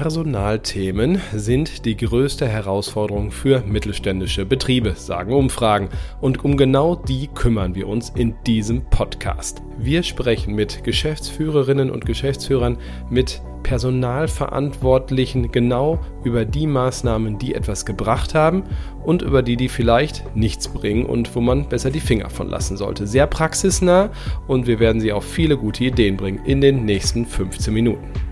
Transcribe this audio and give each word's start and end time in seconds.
Personalthemen 0.00 1.20
sind 1.34 1.84
die 1.84 1.96
größte 1.96 2.46
Herausforderung 2.46 3.32
für 3.32 3.64
mittelständische 3.66 4.46
Betriebe, 4.46 4.94
sagen 4.94 5.32
Umfragen. 5.32 5.88
Und 6.20 6.44
um 6.44 6.56
genau 6.56 6.94
die 6.94 7.26
kümmern 7.26 7.74
wir 7.74 7.88
uns 7.88 8.10
in 8.10 8.36
diesem 8.46 8.84
Podcast. 8.90 9.60
Wir 9.76 10.04
sprechen 10.04 10.54
mit 10.54 10.84
Geschäftsführerinnen 10.84 11.90
und 11.90 12.06
Geschäftsführern, 12.06 12.78
mit 13.10 13.42
Personalverantwortlichen 13.64 15.50
genau 15.50 15.98
über 16.22 16.44
die 16.44 16.68
Maßnahmen, 16.68 17.40
die 17.40 17.56
etwas 17.56 17.84
gebracht 17.84 18.36
haben 18.36 18.62
und 19.04 19.22
über 19.22 19.42
die, 19.42 19.56
die 19.56 19.68
vielleicht 19.68 20.36
nichts 20.36 20.68
bringen 20.68 21.06
und 21.06 21.34
wo 21.34 21.40
man 21.40 21.68
besser 21.68 21.90
die 21.90 21.98
Finger 21.98 22.30
von 22.30 22.48
lassen 22.48 22.76
sollte. 22.76 23.08
Sehr 23.08 23.26
praxisnah 23.26 24.10
und 24.46 24.68
wir 24.68 24.78
werden 24.78 25.00
Sie 25.00 25.10
auf 25.10 25.24
viele 25.24 25.56
gute 25.56 25.82
Ideen 25.82 26.16
bringen 26.16 26.44
in 26.44 26.60
den 26.60 26.84
nächsten 26.84 27.26
15 27.26 27.74
Minuten. 27.74 28.27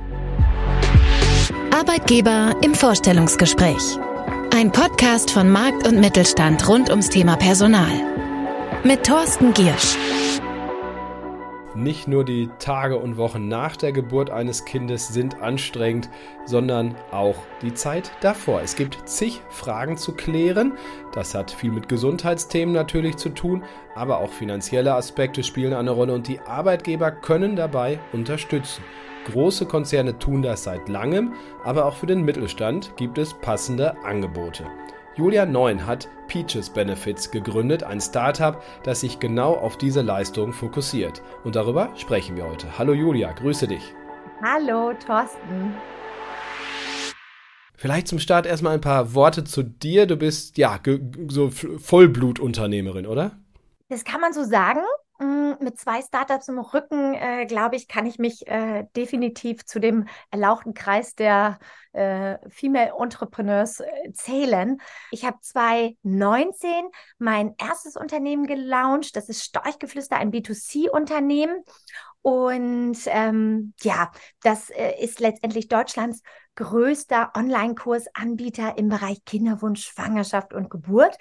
Arbeitgeber 1.76 2.56
im 2.62 2.74
Vorstellungsgespräch. 2.74 3.98
Ein 4.50 4.72
Podcast 4.72 5.30
von 5.30 5.50
Markt 5.50 5.86
und 5.86 6.00
Mittelstand 6.00 6.66
rund 6.66 6.88
ums 6.88 7.10
Thema 7.10 7.36
Personal. 7.36 7.92
Mit 8.82 9.04
Thorsten 9.04 9.52
Giersch. 9.52 9.94
Nicht 11.74 12.08
nur 12.08 12.24
die 12.24 12.48
Tage 12.58 12.96
und 12.96 13.18
Wochen 13.18 13.48
nach 13.48 13.76
der 13.76 13.92
Geburt 13.92 14.30
eines 14.30 14.64
Kindes 14.64 15.08
sind 15.08 15.42
anstrengend, 15.42 16.08
sondern 16.46 16.94
auch 17.10 17.36
die 17.60 17.74
Zeit 17.74 18.10
davor. 18.22 18.62
Es 18.62 18.74
gibt 18.74 19.06
zig 19.06 19.42
Fragen 19.50 19.98
zu 19.98 20.12
klären. 20.12 20.78
Das 21.12 21.34
hat 21.34 21.50
viel 21.50 21.72
mit 21.72 21.90
Gesundheitsthemen 21.90 22.74
natürlich 22.74 23.16
zu 23.16 23.28
tun, 23.28 23.64
aber 23.95 24.20
auch 24.20 24.30
finanzielle 24.30 24.95
Aspekte 24.95 25.42
spielen 25.42 25.74
eine 25.74 25.90
Rolle 25.90 26.14
und 26.14 26.26
die 26.26 26.40
Arbeitgeber 26.40 27.10
können 27.10 27.54
dabei 27.54 27.98
unterstützen. 28.14 28.82
Große 29.26 29.66
Konzerne 29.66 30.20
tun 30.20 30.40
das 30.40 30.62
seit 30.62 30.88
langem, 30.88 31.34
aber 31.64 31.87
auch 31.87 31.96
für 31.96 32.06
den 32.06 32.24
Mittelstand 32.24 32.96
gibt 32.96 33.18
es 33.18 33.34
passende 33.34 33.96
Angebote. 34.04 34.64
Julia 35.16 35.45
Neun 35.45 35.84
hat 35.84 36.09
Peaches 36.28 36.70
Benefits 36.70 37.32
gegründet, 37.32 37.82
ein 37.82 38.01
Startup, 38.01 38.62
das 38.84 39.01
sich 39.01 39.18
genau 39.18 39.54
auf 39.54 39.78
diese 39.78 40.02
Leistung 40.02 40.52
fokussiert. 40.52 41.23
Und 41.42 41.56
darüber 41.56 41.90
sprechen 41.96 42.36
wir 42.36 42.48
heute. 42.48 42.78
Hallo 42.78 42.92
Julia, 42.92 43.32
grüße 43.32 43.66
dich. 43.66 43.82
Hallo 44.45 44.92
Thorsten. 45.04 45.74
Vielleicht 47.74 48.06
zum 48.06 48.20
Start 48.20 48.46
erstmal 48.46 48.74
ein 48.74 48.80
paar 48.80 49.12
Worte 49.14 49.42
zu 49.42 49.64
dir. 49.64 50.06
Du 50.06 50.16
bist 50.16 50.56
ja 50.56 50.79
so 51.26 51.51
Vollblutunternehmerin, 51.51 53.06
oder? 53.06 53.32
Das 53.88 54.04
kann 54.04 54.20
man 54.20 54.32
so 54.32 54.45
sagen. 54.45 54.82
Mm, 55.18 55.52
mit 55.60 55.78
zwei 55.78 56.02
Startups 56.02 56.48
im 56.48 56.59
Rücken, 56.59 57.14
äh, 57.14 57.46
glaube 57.46 57.76
ich, 57.76 57.88
kann 57.88 58.04
ich 58.04 58.18
mich 58.18 58.46
äh, 58.48 58.84
definitiv 58.95 59.64
zu 59.64 59.80
dem 59.80 60.06
erlauchten 60.30 60.74
Kreis 60.74 61.14
der 61.14 61.58
äh, 61.92 62.36
Female 62.50 62.92
Entrepreneurs 62.98 63.80
äh, 63.80 64.12
zählen. 64.12 64.78
Ich 65.10 65.25
habe 65.25 65.38
2019 65.41 66.70
mein 67.19 67.54
erstes 67.56 67.97
Unternehmen 67.97 68.47
gelauncht. 68.47 69.16
Das 69.16 69.31
ist 69.31 69.42
Storchgeflüster, 69.42 70.16
ein 70.16 70.32
B2C-Unternehmen. 70.32 71.64
Und 72.20 72.98
ähm, 73.06 73.72
ja, 73.80 74.10
das 74.42 74.69
äh, 74.69 75.03
ist 75.03 75.20
letztendlich 75.20 75.69
Deutschlands 75.69 76.22
größter 76.56 77.32
Online-Kursanbieter 77.34 78.76
im 78.76 78.88
Bereich 78.88 79.25
Kinderwunsch, 79.25 79.86
Schwangerschaft 79.86 80.53
und 80.53 80.69
Geburt. 80.69 81.16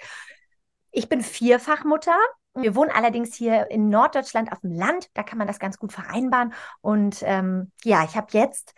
Ich 0.90 1.08
bin 1.08 1.22
Vierfachmutter 1.22 2.18
wir 2.56 2.74
wohnen 2.74 2.90
allerdings 2.90 3.34
hier 3.34 3.70
in 3.70 3.88
Norddeutschland 3.88 4.52
auf 4.52 4.60
dem 4.60 4.72
Land. 4.72 5.08
Da 5.14 5.22
kann 5.22 5.38
man 5.38 5.46
das 5.46 5.58
ganz 5.58 5.78
gut 5.78 5.92
vereinbaren. 5.92 6.54
Und 6.80 7.22
ähm, 7.22 7.70
ja, 7.84 8.04
ich 8.04 8.16
habe 8.16 8.28
jetzt, 8.32 8.74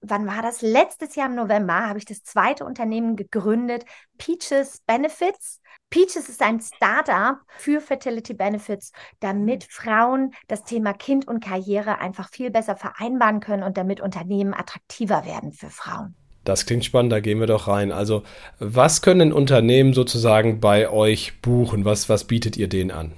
wann 0.00 0.26
war 0.26 0.42
das? 0.42 0.62
Letztes 0.62 1.14
Jahr 1.14 1.28
im 1.28 1.34
November 1.34 1.88
habe 1.88 1.98
ich 1.98 2.04
das 2.04 2.22
zweite 2.22 2.64
Unternehmen 2.64 3.16
gegründet, 3.16 3.84
Peaches 4.18 4.80
Benefits. 4.86 5.60
Peaches 5.90 6.28
ist 6.28 6.42
ein 6.42 6.60
Startup 6.60 7.38
für 7.56 7.80
Fertility 7.80 8.34
Benefits, 8.34 8.92
damit 9.20 9.64
Frauen 9.64 10.32
das 10.48 10.64
Thema 10.64 10.92
Kind 10.92 11.28
und 11.28 11.42
Karriere 11.42 11.98
einfach 11.98 12.28
viel 12.28 12.50
besser 12.50 12.76
vereinbaren 12.76 13.40
können 13.40 13.62
und 13.62 13.76
damit 13.76 14.00
Unternehmen 14.00 14.54
attraktiver 14.54 15.24
werden 15.24 15.52
für 15.52 15.70
Frauen. 15.70 16.16
Das 16.44 16.66
klingt 16.66 16.84
spannend, 16.84 17.12
da 17.12 17.20
gehen 17.20 17.40
wir 17.40 17.46
doch 17.46 17.68
rein. 17.68 17.90
Also, 17.90 18.22
was 18.58 19.02
können 19.02 19.32
Unternehmen 19.32 19.94
sozusagen 19.94 20.60
bei 20.60 20.90
euch 20.90 21.40
buchen? 21.40 21.84
Was, 21.84 22.08
was 22.08 22.24
bietet 22.24 22.56
ihr 22.56 22.68
denen 22.68 22.90
an? 22.90 23.14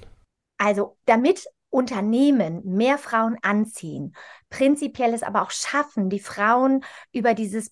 Also, 0.57 0.97
damit 1.05 1.45
Unternehmen 1.69 2.61
mehr 2.63 2.97
Frauen 2.97 3.37
anziehen, 3.41 4.15
prinzipiell 4.49 5.13
es 5.13 5.23
aber 5.23 5.41
auch 5.41 5.51
schaffen, 5.51 6.09
die 6.09 6.19
Frauen 6.19 6.83
über 7.11 7.33
dieses 7.33 7.71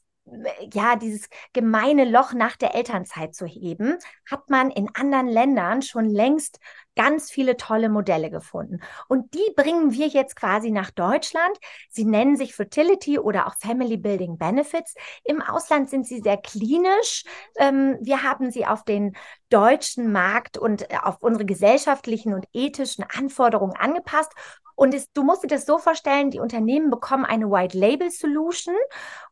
ja, 0.74 0.96
dieses 0.96 1.30
gemeine 1.53 2.06
Loch 2.06 2.34
nach 2.34 2.56
der 2.56 2.75
Elternzeit 2.75 3.36
zu 3.36 3.46
heben, 3.46 3.97
hat 4.30 4.50
man 4.50 4.72
in 4.72 4.90
anderen 4.96 5.28
Ländern 5.28 5.81
schon 5.81 6.09
längst 6.09 6.59
ganz 6.96 7.30
viele 7.30 7.58
tolle 7.58 7.90
Modelle 7.90 8.31
gefunden. 8.31 8.80
Und 9.08 9.34
die 9.34 9.53
bringen 9.56 9.91
wir 9.91 10.08
jetzt 10.08 10.36
quasi 10.36 10.72
nach 10.72 10.91
Deutschland. 10.91 11.58
Sie 11.90 12.06
nennen 12.06 12.38
sich 12.38 12.56
Fertility 12.56 13.19
oder 13.19 13.47
auch 13.47 13.56
Family 13.59 13.97
Building 13.97 14.38
Benefits. 14.38 14.96
Im 15.24 15.41
Ausland 15.41 15.90
sind 15.90 16.08
sie 16.08 16.22
sehr 16.22 16.38
klinisch. 16.38 17.25
Ähm, 17.57 17.97
wir 18.02 18.24
haben 18.24 18.50
sie 18.50 18.66
auf 18.66 18.84
den 18.84 19.16
deutschen 19.50 20.12
Markt 20.12 20.57
und 20.57 20.90
äh, 20.90 20.97
auf 21.03 21.18
unsere 21.22 21.46
gesellschaftlichen 21.46 22.34
und 22.34 22.47
ethischen 22.53 23.03
Anforderungen 23.03 23.75
angepasst 23.75 24.31
und 24.75 24.94
es, 24.94 25.12
du 25.12 25.24
musst 25.24 25.44
dir 25.44 25.47
das 25.47 25.66
so 25.66 25.78
vorstellen, 25.78 26.31
die 26.31 26.40
Unternehmen 26.40 26.90
bekommen 26.90 27.25
eine 27.25 27.50
White 27.50 27.78
Label 27.78 28.12
Solution 28.12 28.75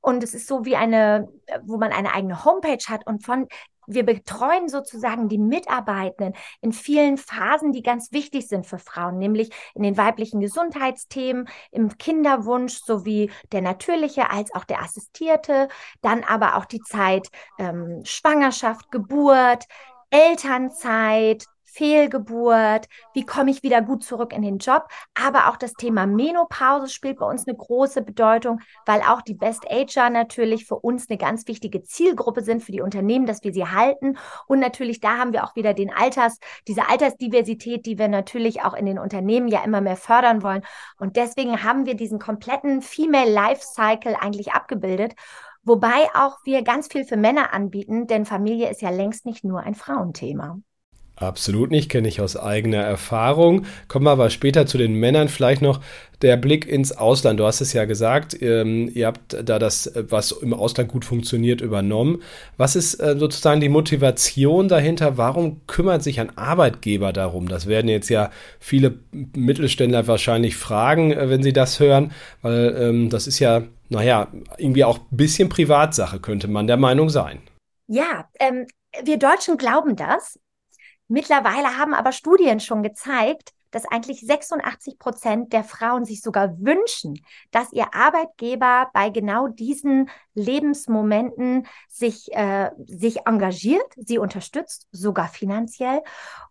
und 0.02 0.24
es 0.24 0.34
ist 0.34 0.48
so 0.48 0.66
wie 0.66 0.76
eine, 0.76 1.30
äh, 1.46 1.60
wo 1.64 1.78
man 1.78 1.92
eine 1.92 2.14
eigene 2.14 2.44
Homepage 2.46 2.84
hat 2.88 3.06
und 3.06 3.26
von 3.26 3.48
wir 3.88 4.06
betreuen 4.06 4.70
sozusagen 4.70 5.28
die 5.28 5.38
Mitarbeitenden 5.38 6.34
in 6.62 6.72
vielen 6.72 7.18
Phasen, 7.18 7.72
die 7.74 7.82
ganz 7.82 8.12
wichtig 8.12 8.48
sind 8.48 8.66
für 8.66 8.80
Frauen, 8.80 9.18
nämlich 9.18 9.52
in 9.76 9.84
den 9.84 9.98
weiblichen 9.98 10.40
Gesundheitsthemen, 10.40 11.50
im 11.72 11.98
Kinderwunsch 11.98 12.82
sowie 12.84 13.32
der 13.52 13.62
natürliche 13.62 14.30
als 14.30 14.54
auch 14.56 14.64
der 14.64 14.82
assistierte, 14.82 15.68
dann 16.02 16.24
aber 16.24 16.56
auch 16.56 16.66
die 16.66 16.82
Zeit 16.82 17.28
ähm, 17.60 18.02
Schwangerschaft, 18.06 18.92
Geburt, 18.92 19.66
Elternzeit, 20.10 21.46
Fehlgeburt, 21.74 22.88
wie 23.14 23.26
komme 23.26 23.52
ich 23.52 23.64
wieder 23.64 23.82
gut 23.82 24.04
zurück 24.04 24.32
in 24.32 24.44
den 24.44 24.60
Job. 24.60 24.88
Aber 25.16 25.50
auch 25.50 25.58
das 25.58 25.74
Thema 25.74 26.06
Menopause 26.06 26.88
spielt 26.88 27.18
bei 27.18 27.26
uns 27.26 27.48
eine 27.48 27.58
große 27.58 28.02
Bedeutung, 28.04 28.62
weil 28.86 29.02
auch 29.02 29.22
die 29.22 29.34
Best 29.34 29.66
Ager 29.70 30.10
natürlich 30.10 30.66
für 30.66 30.76
uns 30.76 31.10
eine 31.10 31.18
ganz 31.18 31.48
wichtige 31.48 31.84
Zielgruppe 31.84 32.44
sind 32.44 32.64
für 32.64 32.72
die 32.72 32.82
Unternehmen, 32.82 33.26
dass 33.26 33.44
wir 33.44 33.54
sie 33.54 33.66
halten. 33.66 34.18
Und 34.48 34.60
natürlich 34.60 35.00
da 35.00 35.18
haben 35.18 35.34
wir 35.34 35.44
auch 35.44 35.56
wieder 35.56 35.74
den 35.74 35.92
Alters, 35.92 36.40
diese 36.68 36.90
Altersdiversität, 36.90 37.86
die 37.86 37.98
wir 37.98 38.08
natürlich 38.08 38.62
auch 38.62 38.74
in 38.74 38.86
den 38.86 39.00
Unternehmen 39.00 39.48
ja 39.48 39.64
immer 39.64 39.82
mehr 39.82 39.98
fördern 39.98 40.44
wollen. 40.44 40.64
Und 41.00 41.16
deswegen 41.16 41.64
haben 41.64 41.86
wir 41.86 41.96
diesen 41.96 42.20
kompletten 42.20 42.82
Female 42.82 43.32
Life 43.32 43.64
Cycle 43.64 44.16
eigentlich 44.20 44.52
abgebildet. 44.54 45.14
Wobei 45.64 46.10
auch 46.14 46.38
wir 46.44 46.62
ganz 46.62 46.88
viel 46.88 47.06
für 47.06 47.18
Männer 47.18 47.54
anbieten, 47.54 48.06
denn 48.06 48.26
Familie 48.26 48.70
ist 48.70 48.82
ja 48.82 48.90
längst 48.90 49.26
nicht 49.26 49.44
nur 49.44 49.62
ein 49.62 49.76
Frauenthema. 49.76 50.60
Absolut 51.28 51.72
nicht, 51.72 51.90
kenne 51.90 52.08
ich 52.08 52.22
aus 52.22 52.38
eigener 52.38 52.82
Erfahrung. 52.82 53.66
Kommen 53.88 54.06
wir 54.06 54.12
aber 54.12 54.30
später 54.30 54.66
zu 54.66 54.78
den 54.78 54.96
Männern. 54.96 55.30
Vielleicht 55.30 55.62
noch 55.62 55.80
der 56.22 56.38
Blick 56.38 56.66
ins 56.66 56.92
Ausland. 56.92 57.40
Du 57.40 57.46
hast 57.46 57.62
es 57.62 57.74
ja 57.74 57.86
gesagt, 57.86 58.42
ähm, 58.42 58.90
ihr 58.94 59.08
habt 59.08 59.38
da 59.44 59.60
das, 59.60 59.92
was 59.96 60.32
im 60.32 60.54
Ausland 60.54 60.90
gut 60.90 61.06
funktioniert, 61.06 61.62
übernommen. 61.62 62.22
Was 62.58 62.76
ist 62.76 62.96
äh, 62.96 63.18
sozusagen 63.18 63.60
die 63.60 63.70
Motivation 63.70 64.70
dahinter? 64.70 65.18
Warum 65.18 65.62
kümmert 65.68 66.02
sich 66.02 66.20
ein 66.20 66.38
Arbeitgeber 66.38 67.12
darum? 67.12 67.50
Das 67.50 67.68
werden 67.68 67.90
jetzt 67.90 68.10
ja 68.10 68.32
viele 68.60 69.00
Mittelständler 69.12 70.08
wahrscheinlich 70.08 70.56
fragen, 70.56 71.12
äh, 71.12 71.30
wenn 71.30 71.44
sie 71.44 71.54
das 71.54 71.80
hören, 71.80 72.14
weil 72.42 72.76
ähm, 72.80 73.10
das 73.10 73.28
ist 73.28 73.40
ja, 73.40 73.64
naja, 73.90 74.30
irgendwie 74.58 74.86
auch 74.86 75.00
ein 75.00 75.18
bisschen 75.18 75.50
Privatsache, 75.50 76.20
könnte 76.20 76.48
man 76.48 76.68
der 76.68 76.78
Meinung 76.78 77.10
sein. 77.10 77.42
Ja, 77.88 78.30
ähm, 78.40 78.66
wir 79.04 79.18
Deutschen 79.18 79.58
glauben 79.58 79.96
das. 79.96 80.40
Mittlerweile 81.08 81.78
haben 81.78 81.94
aber 81.94 82.12
Studien 82.12 82.60
schon 82.60 82.84
gezeigt, 82.84 83.54
dass 83.74 83.86
eigentlich 83.86 84.22
86 84.22 85.00
Prozent 85.00 85.52
der 85.52 85.64
Frauen 85.64 86.06
sich 86.06 86.22
sogar 86.22 86.60
wünschen, 86.60 87.20
dass 87.52 87.74
ihr 87.74 87.94
Arbeitgeber 87.94 88.90
bei 88.94 89.10
genau 89.10 89.48
diesen 89.48 90.10
Lebensmomenten 90.36 91.66
sich, 91.90 92.32
äh, 92.34 92.70
sich 92.86 93.26
engagiert, 93.26 93.86
sie 93.98 94.20
unterstützt, 94.20 94.88
sogar 94.92 95.28
finanziell. 95.28 96.02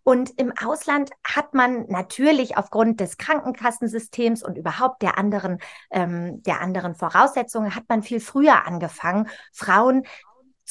Und 0.03 0.31
im 0.37 0.53
Ausland 0.63 1.11
hat 1.23 1.53
man 1.53 1.85
natürlich 1.87 2.57
aufgrund 2.57 2.99
des 2.99 3.17
Krankenkassensystems 3.17 4.43
und 4.43 4.57
überhaupt 4.57 5.01
der 5.01 5.17
anderen, 5.17 5.59
ähm, 5.91 6.43
der 6.43 6.59
anderen 6.59 6.93
Voraussetzungen, 6.93 7.73
hat 7.73 7.85
man 7.87 8.03
viel 8.03 8.19
früher 8.19 8.67
angefangen, 8.67 9.29
Frauen 9.53 10.03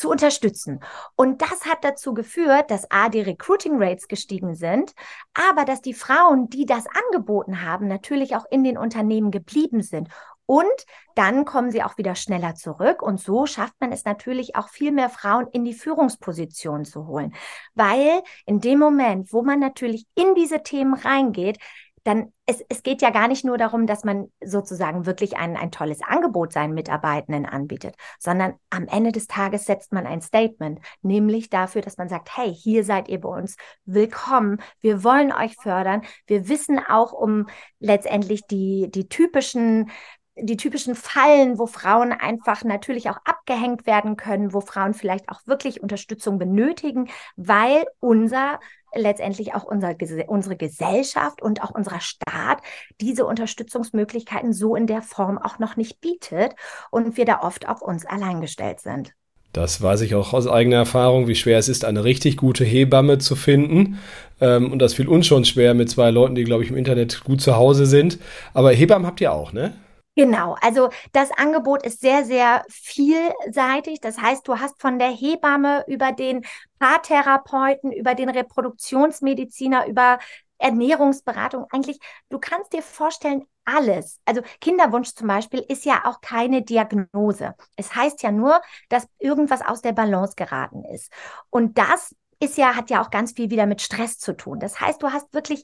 zu 0.02 0.10
unterstützen. 0.10 0.80
Und 1.16 1.40
das 1.42 1.64
hat 1.64 1.78
dazu 1.82 2.12
geführt, 2.12 2.70
dass 2.70 2.90
A, 2.90 3.08
die 3.08 3.20
Recruiting 3.20 3.82
Rates 3.82 4.08
gestiegen 4.08 4.54
sind, 4.54 4.92
aber 5.32 5.64
dass 5.64 5.80
die 5.80 5.94
Frauen, 5.94 6.50
die 6.50 6.66
das 6.66 6.84
angeboten 7.06 7.62
haben, 7.62 7.86
natürlich 7.88 8.36
auch 8.36 8.44
in 8.50 8.64
den 8.64 8.76
Unternehmen 8.76 9.30
geblieben 9.30 9.82
sind 9.82 10.08
Und 10.46 10.86
dann 11.14 11.44
kommen 11.44 11.70
sie 11.70 11.82
auch 11.82 11.96
wieder 11.98 12.14
schneller 12.14 12.54
zurück. 12.54 13.00
Und 13.02 13.20
so 13.20 13.46
schafft 13.46 13.74
man 13.80 13.92
es 13.92 14.04
natürlich 14.04 14.56
auch 14.56 14.68
viel 14.68 14.92
mehr 14.92 15.08
Frauen 15.08 15.46
in 15.52 15.64
die 15.64 15.74
Führungsposition 15.74 16.84
zu 16.84 17.06
holen. 17.06 17.34
Weil 17.74 18.22
in 18.44 18.60
dem 18.60 18.78
Moment, 18.78 19.32
wo 19.32 19.42
man 19.42 19.60
natürlich 19.60 20.06
in 20.14 20.34
diese 20.34 20.62
Themen 20.62 20.94
reingeht, 20.94 21.58
dann 22.04 22.32
es, 22.46 22.62
es 22.68 22.82
geht 22.82 23.02
ja 23.02 23.10
gar 23.10 23.28
nicht 23.28 23.44
nur 23.44 23.58
darum, 23.58 23.86
dass 23.86 24.04
man 24.04 24.30
sozusagen 24.44 25.06
wirklich 25.06 25.36
ein, 25.36 25.56
ein 25.56 25.70
tolles 25.70 26.00
Angebot 26.02 26.52
seinen 26.52 26.74
Mitarbeitenden 26.74 27.46
anbietet, 27.46 27.94
sondern 28.18 28.54
am 28.70 28.88
Ende 28.88 29.12
des 29.12 29.26
Tages 29.28 29.64
setzt 29.64 29.92
man 29.92 30.06
ein 30.06 30.20
Statement, 30.20 30.80
nämlich 31.02 31.50
dafür, 31.50 31.82
dass 31.82 31.98
man 31.98 32.08
sagt, 32.08 32.36
hey, 32.36 32.52
hier 32.52 32.84
seid 32.84 33.08
ihr 33.08 33.20
bei 33.20 33.28
uns. 33.28 33.56
Willkommen, 33.84 34.60
wir 34.80 35.04
wollen 35.04 35.32
euch 35.32 35.54
fördern, 35.56 36.02
wir 36.26 36.48
wissen 36.48 36.78
auch 36.78 37.12
um 37.12 37.46
letztendlich 37.78 38.42
die, 38.46 38.90
die 38.90 39.08
typischen 39.08 39.90
die 40.34 40.56
typischen 40.56 40.94
Fallen, 40.94 41.58
wo 41.58 41.66
Frauen 41.66 42.10
einfach 42.10 42.64
natürlich 42.64 43.10
auch 43.10 43.18
abgehängt 43.24 43.86
werden 43.86 44.16
können, 44.16 44.54
wo 44.54 44.62
Frauen 44.62 44.94
vielleicht 44.94 45.28
auch 45.28 45.40
wirklich 45.46 45.82
Unterstützung 45.82 46.38
benötigen, 46.38 47.10
weil 47.36 47.84
unser 48.00 48.58
letztendlich 48.94 49.54
auch 49.54 49.64
unser, 49.64 49.94
unsere 50.26 50.56
Gesellschaft 50.56 51.42
und 51.42 51.62
auch 51.62 51.70
unser 51.74 52.00
Staat 52.00 52.58
diese 53.00 53.26
Unterstützungsmöglichkeiten 53.26 54.52
so 54.52 54.76
in 54.76 54.86
der 54.86 55.02
Form 55.02 55.38
auch 55.38 55.58
noch 55.58 55.76
nicht 55.76 56.00
bietet 56.00 56.54
und 56.90 57.16
wir 57.16 57.24
da 57.24 57.40
oft 57.42 57.68
auf 57.68 57.82
uns 57.82 58.04
allein 58.06 58.40
gestellt 58.40 58.80
sind. 58.80 59.12
Das 59.52 59.82
weiß 59.82 60.00
ich 60.00 60.14
auch 60.14 60.32
aus 60.32 60.46
eigener 60.46 60.76
Erfahrung, 60.76 61.28
wie 61.28 61.34
schwer 61.34 61.58
es 61.58 61.68
ist, 61.68 61.84
eine 61.84 62.04
richtig 62.04 62.38
gute 62.38 62.64
Hebamme 62.64 63.18
zu 63.18 63.36
finden. 63.36 63.98
Ähm, 64.40 64.72
und 64.72 64.78
das 64.78 64.94
fiel 64.94 65.08
uns 65.08 65.26
schon 65.26 65.44
schwer 65.44 65.74
mit 65.74 65.90
zwei 65.90 66.10
Leuten, 66.10 66.34
die, 66.34 66.44
glaube 66.44 66.64
ich, 66.64 66.70
im 66.70 66.76
Internet 66.76 67.22
gut 67.24 67.42
zu 67.42 67.54
Hause 67.54 67.84
sind. 67.84 68.18
Aber 68.54 68.72
Hebammen 68.72 69.06
habt 69.06 69.20
ihr 69.20 69.32
auch, 69.32 69.52
ne? 69.52 69.74
Genau, 70.14 70.56
also 70.60 70.90
das 71.12 71.30
Angebot 71.32 71.86
ist 71.86 72.00
sehr, 72.02 72.24
sehr 72.26 72.64
vielseitig. 72.68 74.00
Das 74.00 74.18
heißt, 74.18 74.46
du 74.46 74.58
hast 74.58 74.78
von 74.80 74.98
der 74.98 75.08
Hebamme 75.08 75.84
über 75.88 76.12
den 76.12 76.44
Paartherapeuten, 76.78 77.92
über 77.92 78.14
den 78.14 78.28
Reproduktionsmediziner, 78.28 79.86
über 79.86 80.18
Ernährungsberatung, 80.58 81.66
eigentlich, 81.72 81.98
du 82.28 82.38
kannst 82.38 82.72
dir 82.72 82.82
vorstellen, 82.82 83.42
alles. 83.64 84.20
Also 84.24 84.42
Kinderwunsch 84.60 85.14
zum 85.14 85.28
Beispiel 85.28 85.60
ist 85.68 85.84
ja 85.84 86.02
auch 86.04 86.20
keine 86.20 86.62
Diagnose. 86.62 87.54
Es 87.76 87.94
heißt 87.94 88.22
ja 88.22 88.32
nur, 88.32 88.60
dass 88.88 89.06
irgendwas 89.18 89.62
aus 89.62 89.82
der 89.82 89.92
Balance 89.92 90.34
geraten 90.36 90.84
ist. 90.84 91.12
Und 91.48 91.78
das 91.78 92.14
ist 92.40 92.58
ja, 92.58 92.74
hat 92.74 92.90
ja 92.90 93.02
auch 93.02 93.10
ganz 93.10 93.32
viel 93.32 93.50
wieder 93.50 93.66
mit 93.66 93.80
Stress 93.80 94.18
zu 94.18 94.36
tun. 94.36 94.58
Das 94.58 94.80
heißt, 94.80 95.00
du 95.02 95.12
hast 95.12 95.32
wirklich, 95.32 95.62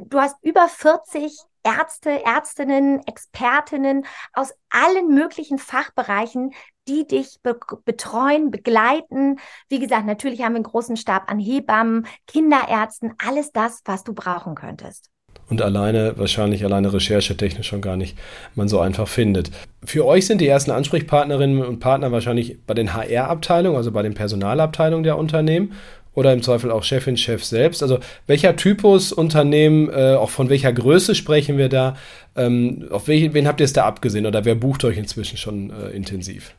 du 0.00 0.18
hast 0.18 0.36
über 0.42 0.68
40 0.68 1.32
Ärzte, 1.64 2.24
Ärztinnen, 2.24 3.00
Expertinnen 3.06 4.06
aus 4.32 4.52
allen 4.70 5.08
möglichen 5.08 5.58
Fachbereichen, 5.58 6.52
die 6.86 7.06
dich 7.06 7.38
be 7.42 7.58
betreuen, 7.84 8.52
begleiten. 8.52 9.40
Wie 9.68 9.80
gesagt, 9.80 10.06
natürlich 10.06 10.42
haben 10.42 10.52
wir 10.52 10.58
einen 10.58 10.64
großen 10.64 10.96
Stab 10.96 11.28
an 11.30 11.40
Hebammen, 11.40 12.06
Kinderärzten, 12.28 13.14
alles 13.18 13.50
das, 13.50 13.80
was 13.84 14.04
du 14.04 14.12
brauchen 14.12 14.54
könntest 14.54 15.10
und 15.48 15.62
alleine, 15.62 16.14
wahrscheinlich 16.16 16.64
alleine 16.64 16.92
recherchetechnisch 16.92 17.68
schon 17.68 17.80
gar 17.80 17.96
nicht 17.96 18.16
man 18.54 18.68
so 18.68 18.80
einfach 18.80 19.08
findet. 19.08 19.50
Für 19.84 20.04
euch 20.04 20.26
sind 20.26 20.40
die 20.40 20.48
ersten 20.48 20.70
Ansprechpartnerinnen 20.70 21.64
und 21.64 21.78
Partner 21.78 22.10
wahrscheinlich 22.10 22.58
bei 22.66 22.74
den 22.74 22.94
HR-Abteilungen, 22.94 23.76
also 23.76 23.92
bei 23.92 24.02
den 24.02 24.14
Personalabteilungen 24.14 25.04
der 25.04 25.18
Unternehmen 25.18 25.74
oder 26.16 26.32
im 26.32 26.42
Zweifel 26.42 26.72
auch 26.72 26.82
Chefin, 26.82 27.16
Chef 27.16 27.44
selbst? 27.44 27.82
Also 27.82 28.00
welcher 28.26 28.56
Typus 28.56 29.12
Unternehmen, 29.12 29.88
äh, 29.90 30.14
auch 30.14 30.30
von 30.30 30.48
welcher 30.48 30.72
Größe 30.72 31.14
sprechen 31.14 31.58
wir 31.58 31.68
da? 31.68 31.96
Ähm, 32.34 32.88
auf 32.90 33.06
welchen, 33.06 33.34
wen 33.34 33.46
habt 33.46 33.60
ihr 33.60 33.64
es 33.64 33.72
da 33.72 33.84
abgesehen 33.84 34.26
oder 34.26 34.44
wer 34.44 34.56
bucht 34.56 34.84
euch 34.84 34.96
inzwischen 34.98 35.36
schon 35.36 35.70
äh, 35.70 35.90
intensiv? 35.90 36.54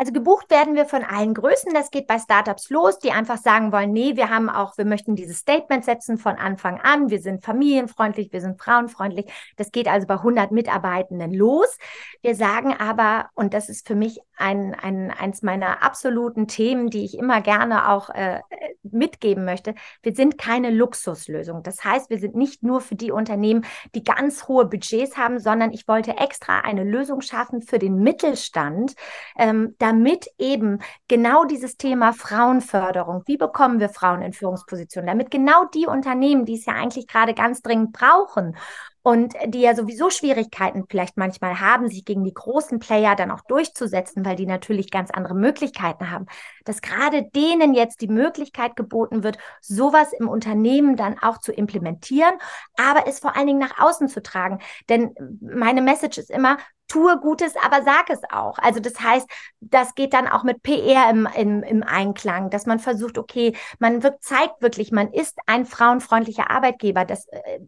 Also 0.00 0.12
gebucht 0.12 0.50
werden 0.50 0.76
wir 0.76 0.86
von 0.86 1.04
allen 1.04 1.34
Größen. 1.34 1.74
Das 1.74 1.90
geht 1.90 2.06
bei 2.06 2.18
Startups 2.18 2.70
los, 2.70 2.98
die 3.00 3.10
einfach 3.10 3.36
sagen 3.36 3.70
wollen, 3.70 3.92
nee, 3.92 4.16
wir 4.16 4.30
haben 4.30 4.48
auch, 4.48 4.78
wir 4.78 4.86
möchten 4.86 5.14
dieses 5.14 5.36
Statement 5.36 5.84
setzen 5.84 6.16
von 6.16 6.36
Anfang 6.36 6.80
an. 6.80 7.10
Wir 7.10 7.20
sind 7.20 7.44
familienfreundlich, 7.44 8.32
wir 8.32 8.40
sind 8.40 8.58
frauenfreundlich. 8.58 9.26
Das 9.58 9.72
geht 9.72 9.88
also 9.88 10.06
bei 10.06 10.14
100 10.14 10.52
Mitarbeitenden 10.52 11.34
los. 11.34 11.76
Wir 12.22 12.34
sagen 12.34 12.72
aber, 12.72 13.28
und 13.34 13.52
das 13.52 13.68
ist 13.68 13.86
für 13.86 13.94
mich 13.94 14.20
ein, 14.40 14.74
ein, 14.74 15.10
eins 15.10 15.42
meiner 15.42 15.82
absoluten 15.82 16.48
Themen, 16.48 16.90
die 16.90 17.04
ich 17.04 17.16
immer 17.16 17.40
gerne 17.40 17.90
auch 17.90 18.10
äh, 18.10 18.40
mitgeben 18.82 19.44
möchte, 19.44 19.74
wir 20.02 20.14
sind 20.14 20.38
keine 20.38 20.70
Luxuslösung. 20.70 21.62
Das 21.62 21.84
heißt, 21.84 22.10
wir 22.10 22.18
sind 22.18 22.34
nicht 22.34 22.62
nur 22.62 22.80
für 22.80 22.94
die 22.94 23.12
Unternehmen, 23.12 23.64
die 23.94 24.02
ganz 24.02 24.48
hohe 24.48 24.64
Budgets 24.66 25.16
haben, 25.16 25.38
sondern 25.38 25.72
ich 25.72 25.86
wollte 25.86 26.16
extra 26.16 26.60
eine 26.60 26.84
Lösung 26.84 27.20
schaffen 27.20 27.62
für 27.62 27.78
den 27.78 27.96
Mittelstand, 27.96 28.94
ähm, 29.38 29.74
damit 29.78 30.28
eben 30.38 30.78
genau 31.08 31.44
dieses 31.44 31.76
Thema 31.76 32.12
Frauenförderung, 32.12 33.22
wie 33.26 33.36
bekommen 33.36 33.80
wir 33.80 33.88
Frauen 33.88 34.22
in 34.22 34.32
Führungspositionen, 34.32 35.06
damit 35.06 35.30
genau 35.30 35.66
die 35.66 35.86
Unternehmen, 35.86 36.44
die 36.44 36.54
es 36.54 36.66
ja 36.66 36.74
eigentlich 36.74 37.06
gerade 37.06 37.34
ganz 37.34 37.62
dringend 37.62 37.92
brauchen 37.92 38.56
und 39.02 39.34
die 39.46 39.60
ja 39.60 39.74
sowieso 39.74 40.10
Schwierigkeiten 40.10 40.84
vielleicht 40.88 41.16
manchmal 41.16 41.60
haben, 41.60 41.88
sich 41.88 42.04
gegen 42.04 42.24
die 42.24 42.34
großen 42.34 42.78
Player 42.78 43.16
dann 43.16 43.30
auch 43.30 43.40
durchzusetzen, 43.42 44.24
weil 44.24 44.36
die 44.36 44.46
natürlich 44.46 44.90
ganz 44.90 45.10
andere 45.10 45.34
Möglichkeiten 45.34 46.10
haben, 46.10 46.26
dass 46.64 46.82
gerade 46.82 47.22
denen 47.34 47.74
jetzt 47.74 48.00
die 48.02 48.08
Möglichkeit 48.08 48.76
geboten 48.76 49.22
wird, 49.22 49.38
sowas 49.60 50.12
im 50.12 50.28
Unternehmen 50.28 50.96
dann 50.96 51.18
auch 51.18 51.38
zu 51.38 51.52
implementieren, 51.52 52.34
aber 52.76 53.06
es 53.06 53.20
vor 53.20 53.36
allen 53.36 53.46
Dingen 53.46 53.58
nach 53.60 53.78
außen 53.78 54.08
zu 54.08 54.22
tragen. 54.22 54.58
Denn 54.88 55.14
meine 55.40 55.80
Message 55.80 56.18
ist 56.18 56.30
immer, 56.30 56.58
tue 56.90 57.18
Gutes, 57.20 57.54
aber 57.62 57.82
sag 57.82 58.10
es 58.10 58.20
auch. 58.30 58.58
Also 58.58 58.80
das 58.80 59.00
heißt, 59.00 59.26
das 59.60 59.94
geht 59.94 60.12
dann 60.12 60.26
auch 60.26 60.42
mit 60.42 60.62
PR 60.62 61.08
im, 61.08 61.28
im, 61.36 61.62
im 61.62 61.82
Einklang, 61.84 62.50
dass 62.50 62.66
man 62.66 62.80
versucht, 62.80 63.16
okay, 63.16 63.56
man 63.78 64.02
wirkt, 64.02 64.24
zeigt 64.24 64.60
wirklich, 64.60 64.90
man 64.90 65.12
ist 65.12 65.38
ein 65.46 65.66
frauenfreundlicher 65.66 66.50
Arbeitgeber. 66.50 67.04
Das 67.04 67.26
äh, 67.28 67.60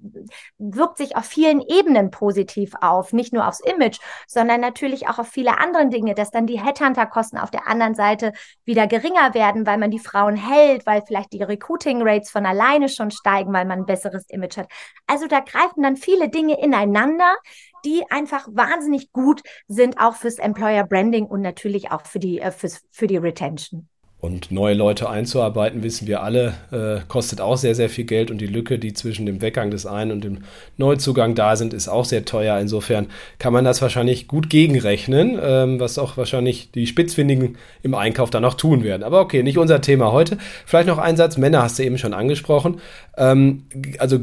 wirkt 0.58 0.98
sich 0.98 1.16
auf 1.16 1.24
vielen 1.24 1.60
Ebenen 1.60 2.10
positiv 2.10 2.72
auf, 2.80 3.12
nicht 3.12 3.32
nur 3.32 3.46
aufs 3.46 3.60
Image, 3.60 3.98
sondern 4.26 4.60
natürlich 4.60 5.08
auch 5.08 5.18
auf 5.18 5.28
viele 5.28 5.58
andere 5.58 5.88
Dinge, 5.88 6.14
dass 6.14 6.30
dann 6.30 6.46
die 6.46 6.60
Headhunter-Kosten 6.60 7.38
auf 7.38 7.50
der 7.50 7.68
anderen 7.68 7.94
Seite 7.94 8.32
wieder 8.64 8.88
geringer 8.88 9.34
werden, 9.34 9.66
weil 9.66 9.78
man 9.78 9.92
die 9.92 10.00
Frauen 10.00 10.34
hält, 10.34 10.84
weil 10.84 11.02
vielleicht 11.06 11.32
die 11.32 11.42
Recruiting-Rates 11.42 12.30
von 12.30 12.44
alleine 12.44 12.88
schon 12.88 13.12
steigen, 13.12 13.52
weil 13.52 13.66
man 13.66 13.80
ein 13.80 13.86
besseres 13.86 14.28
Image 14.28 14.56
hat. 14.56 14.68
Also 15.06 15.28
da 15.28 15.40
greifen 15.40 15.82
dann 15.82 15.96
viele 15.96 16.28
Dinge 16.28 16.60
ineinander, 16.60 17.36
die 17.84 18.02
einfach 18.10 18.48
wahnsinnig 18.50 19.12
gut 19.12 19.42
sind, 19.68 19.98
auch 19.98 20.16
fürs 20.16 20.38
Employer 20.38 20.84
Branding 20.84 21.26
und 21.26 21.40
natürlich 21.40 21.90
auch 21.90 22.06
für 22.06 22.18
die, 22.18 22.40
äh, 22.40 22.50
fürs, 22.50 22.82
für 22.90 23.06
die 23.06 23.16
Retention. 23.16 23.88
Und 24.22 24.52
neue 24.52 24.74
Leute 24.74 25.10
einzuarbeiten, 25.10 25.82
wissen 25.82 26.06
wir 26.06 26.22
alle, 26.22 26.54
äh, 26.70 27.00
kostet 27.08 27.40
auch 27.40 27.56
sehr, 27.56 27.74
sehr 27.74 27.88
viel 27.88 28.04
Geld. 28.04 28.30
Und 28.30 28.38
die 28.38 28.46
Lücke, 28.46 28.78
die 28.78 28.92
zwischen 28.92 29.26
dem 29.26 29.42
Weggang 29.42 29.72
des 29.72 29.84
einen 29.84 30.12
und 30.12 30.22
dem 30.22 30.44
Neuzugang 30.76 31.34
da 31.34 31.56
sind, 31.56 31.74
ist 31.74 31.88
auch 31.88 32.04
sehr 32.04 32.24
teuer. 32.24 32.56
Insofern 32.60 33.08
kann 33.40 33.52
man 33.52 33.64
das 33.64 33.82
wahrscheinlich 33.82 34.28
gut 34.28 34.48
gegenrechnen, 34.48 35.40
ähm, 35.42 35.80
was 35.80 35.98
auch 35.98 36.16
wahrscheinlich 36.16 36.70
die 36.70 36.86
Spitzfindigen 36.86 37.58
im 37.82 37.94
Einkauf 37.96 38.30
dann 38.30 38.44
auch 38.44 38.54
tun 38.54 38.84
werden. 38.84 39.02
Aber 39.02 39.20
okay, 39.20 39.42
nicht 39.42 39.58
unser 39.58 39.80
Thema 39.80 40.12
heute. 40.12 40.38
Vielleicht 40.66 40.86
noch 40.86 40.98
ein 40.98 41.16
Satz. 41.16 41.36
Männer 41.36 41.64
hast 41.64 41.80
du 41.80 41.82
eben 41.82 41.98
schon 41.98 42.14
angesprochen. 42.14 42.80
Ähm, 43.16 43.64
also 43.98 44.20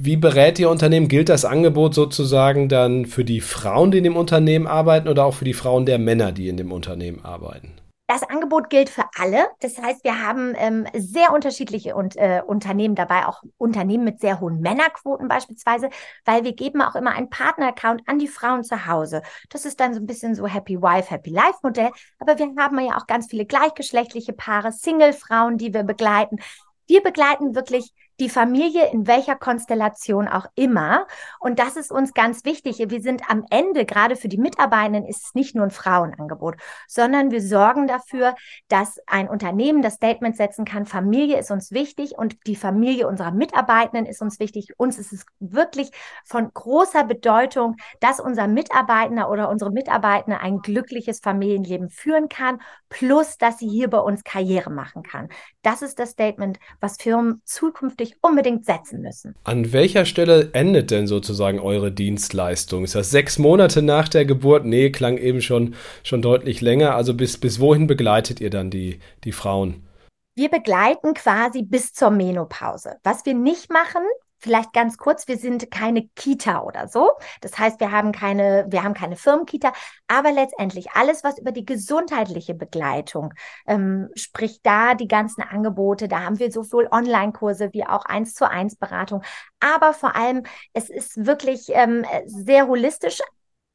wie 0.00 0.16
berät 0.16 0.58
Ihr 0.58 0.70
Unternehmen? 0.70 1.08
Gilt 1.08 1.28
das 1.28 1.44
Angebot 1.44 1.94
sozusagen 1.94 2.68
dann 2.68 3.06
für 3.06 3.24
die 3.24 3.40
Frauen, 3.40 3.90
die 3.90 3.98
in 3.98 4.04
dem 4.04 4.16
Unternehmen 4.16 4.66
arbeiten 4.66 5.08
oder 5.08 5.24
auch 5.24 5.34
für 5.34 5.44
die 5.44 5.54
Frauen 5.54 5.86
der 5.86 5.98
Männer, 5.98 6.32
die 6.32 6.48
in 6.48 6.56
dem 6.56 6.72
Unternehmen 6.72 7.24
arbeiten? 7.24 7.72
Das 8.06 8.22
Angebot 8.22 8.70
gilt 8.70 8.88
für 8.88 9.04
alle. 9.18 9.48
Das 9.60 9.76
heißt, 9.76 10.02
wir 10.02 10.22
haben 10.22 10.54
ähm, 10.56 10.86
sehr 10.94 11.30
unterschiedliche 11.30 11.94
und, 11.94 12.16
äh, 12.16 12.40
Unternehmen 12.46 12.94
dabei, 12.94 13.26
auch 13.26 13.42
Unternehmen 13.58 14.04
mit 14.04 14.20
sehr 14.20 14.40
hohen 14.40 14.60
Männerquoten 14.60 15.28
beispielsweise, 15.28 15.90
weil 16.24 16.42
wir 16.42 16.54
geben 16.54 16.80
auch 16.80 16.94
immer 16.94 17.10
einen 17.10 17.28
Partner-Account 17.28 18.02
an 18.06 18.18
die 18.18 18.28
Frauen 18.28 18.64
zu 18.64 18.86
Hause. 18.86 19.20
Das 19.50 19.66
ist 19.66 19.78
dann 19.78 19.92
so 19.92 20.00
ein 20.00 20.06
bisschen 20.06 20.34
so 20.34 20.46
Happy 20.46 20.80
Wife, 20.80 21.10
Happy 21.10 21.28
Life 21.28 21.58
Modell. 21.62 21.90
Aber 22.18 22.38
wir 22.38 22.46
haben 22.56 22.78
ja 22.78 22.96
auch 22.96 23.06
ganz 23.06 23.26
viele 23.28 23.44
gleichgeschlechtliche 23.44 24.32
Paare, 24.32 24.72
Single-Frauen, 24.72 25.58
die 25.58 25.74
wir 25.74 25.82
begleiten. 25.82 26.38
Wir 26.86 27.02
begleiten 27.02 27.54
wirklich 27.54 27.92
die 28.20 28.28
Familie 28.28 28.90
in 28.90 29.06
welcher 29.06 29.36
Konstellation 29.36 30.28
auch 30.28 30.46
immer. 30.54 31.06
Und 31.38 31.58
das 31.58 31.76
ist 31.76 31.92
uns 31.92 32.14
ganz 32.14 32.44
wichtig. 32.44 32.78
Wir 32.78 33.00
sind 33.00 33.22
am 33.28 33.44
Ende, 33.50 33.84
gerade 33.84 34.16
für 34.16 34.28
die 34.28 34.38
Mitarbeitenden, 34.38 35.06
ist 35.06 35.26
es 35.26 35.34
nicht 35.34 35.54
nur 35.54 35.64
ein 35.64 35.70
Frauenangebot, 35.70 36.56
sondern 36.86 37.30
wir 37.30 37.42
sorgen 37.42 37.86
dafür, 37.86 38.34
dass 38.68 38.98
ein 39.06 39.28
Unternehmen 39.28 39.82
das 39.82 39.94
Statement 39.94 40.36
setzen 40.36 40.64
kann, 40.64 40.86
Familie 40.86 41.38
ist 41.38 41.50
uns 41.50 41.70
wichtig 41.72 42.16
und 42.16 42.36
die 42.46 42.56
Familie 42.56 43.06
unserer 43.06 43.30
Mitarbeitenden 43.30 44.06
ist 44.06 44.22
uns 44.22 44.40
wichtig. 44.40 44.72
Uns 44.76 44.98
ist 44.98 45.12
es 45.12 45.26
wirklich 45.38 45.90
von 46.24 46.50
großer 46.52 47.04
Bedeutung, 47.04 47.76
dass 48.00 48.20
unser 48.20 48.48
Mitarbeitender 48.48 49.30
oder 49.30 49.48
unsere 49.48 49.70
Mitarbeitende 49.70 50.40
ein 50.40 50.58
glückliches 50.58 51.20
Familienleben 51.20 51.88
führen 51.90 52.28
kann, 52.28 52.60
plus 52.88 53.38
dass 53.38 53.58
sie 53.58 53.68
hier 53.68 53.88
bei 53.88 53.98
uns 53.98 54.24
Karriere 54.24 54.70
machen 54.70 55.02
kann. 55.02 55.28
Das 55.68 55.82
ist 55.82 55.98
das 55.98 56.12
Statement, 56.12 56.58
was 56.80 56.96
Firmen 56.96 57.42
zukünftig 57.44 58.16
unbedingt 58.22 58.64
setzen 58.64 59.02
müssen. 59.02 59.34
An 59.44 59.70
welcher 59.74 60.06
Stelle 60.06 60.48
endet 60.54 60.90
denn 60.90 61.06
sozusagen 61.06 61.60
eure 61.60 61.92
Dienstleistung? 61.92 62.84
Ist 62.84 62.94
das 62.94 63.10
sechs 63.10 63.38
Monate 63.38 63.82
nach 63.82 64.08
der 64.08 64.24
Geburt? 64.24 64.64
Nee, 64.64 64.88
klang 64.88 65.18
eben 65.18 65.42
schon, 65.42 65.74
schon 66.04 66.22
deutlich 66.22 66.62
länger. 66.62 66.94
Also 66.94 67.12
bis, 67.12 67.36
bis 67.36 67.60
wohin 67.60 67.86
begleitet 67.86 68.40
ihr 68.40 68.48
dann 68.48 68.70
die, 68.70 69.00
die 69.24 69.32
Frauen? 69.32 69.86
Wir 70.34 70.48
begleiten 70.48 71.12
quasi 71.12 71.64
bis 71.64 71.92
zur 71.92 72.12
Menopause. 72.12 72.94
Was 73.04 73.26
wir 73.26 73.34
nicht 73.34 73.70
machen, 73.70 74.00
Vielleicht 74.38 74.72
ganz 74.72 74.96
kurz, 74.96 75.28
wir 75.28 75.36
sind 75.36 75.70
keine 75.70 76.08
Kita 76.14 76.62
oder 76.62 76.88
so. 76.88 77.10
Das 77.40 77.58
heißt, 77.58 77.80
wir 77.80 77.92
haben 77.92 78.12
keine, 78.12 78.66
wir 78.68 78.84
haben 78.84 78.94
keine 78.94 79.16
Firmenkita, 79.16 79.72
aber 80.06 80.32
letztendlich 80.32 80.92
alles, 80.92 81.24
was 81.24 81.38
über 81.38 81.52
die 81.52 81.64
gesundheitliche 81.64 82.54
Begleitung 82.54 83.34
ähm, 83.66 84.08
sprich 84.14 84.60
da 84.62 84.94
die 84.94 85.08
ganzen 85.08 85.42
Angebote, 85.42 86.08
da 86.08 86.20
haben 86.20 86.38
wir 86.38 86.52
sowohl 86.52 86.88
Online-Kurse 86.90 87.72
wie 87.72 87.84
auch 87.84 88.04
eins 88.04 88.34
zu 88.34 88.48
eins 88.48 88.76
Beratung. 88.76 89.22
Aber 89.60 89.92
vor 89.92 90.16
allem, 90.16 90.44
es 90.72 90.90
ist 90.90 91.26
wirklich 91.26 91.66
ähm, 91.70 92.04
sehr 92.26 92.66
holistisch 92.66 93.20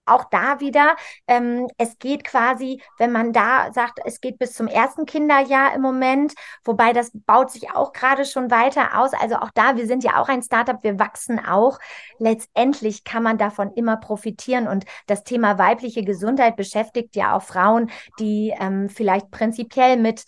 auch 0.06 0.26
da 0.26 0.60
wieder, 0.60 0.96
ähm, 1.28 1.68
es 1.78 1.98
geht 2.00 2.24
quasi, 2.24 2.82
wenn 2.98 3.12
man 3.12 3.34
da 3.34 3.72
sagt, 3.74 4.00
es 4.06 4.22
geht 4.22 4.40
bis 4.40 4.54
zum 4.54 4.68
ersten 4.68 5.06
Kinderjahr 5.06 5.74
im 5.74 5.82
Moment, 5.82 6.34
wobei 6.64 6.94
das 6.94 7.12
baut 7.14 7.52
sich 7.52 7.72
auch 7.74 7.94
gerade 7.94 8.26
schon 8.26 8.52
weiter 8.52 9.00
aus. 9.00 9.14
Also 9.14 9.36
auch 9.36 9.52
da, 9.54 9.78
wir 9.78 9.88
sind 9.88 10.04
ja 10.04 10.22
auch 10.22 10.30
ein 10.30 10.42
Startup, 10.42 10.82
wir 10.84 11.00
wachsen 11.00 11.40
auch. 11.44 11.80
Letztendlich 12.20 13.04
kann 13.04 13.24
man 13.24 13.38
davon 13.38 13.72
immer 13.74 13.98
profitieren 13.98 14.68
und 14.68 14.86
das 15.08 15.24
Thema 15.24 15.58
weibliche 15.58 16.04
Gesundheit 16.04 16.56
beschäftigt 16.56 17.16
ja 17.16 17.36
auch 17.36 17.44
Frauen, 17.44 17.90
die 18.20 18.54
ähm, 18.60 18.90
vielleicht 18.90 19.32
prinzipiell 19.32 19.98
mit 19.98 20.26